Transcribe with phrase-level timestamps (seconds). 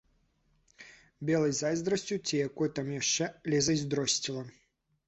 [1.31, 4.43] Белай зайздрасцю ці якой там яшчэ, але зайздросціла.